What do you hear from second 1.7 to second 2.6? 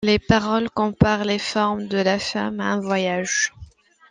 de la femme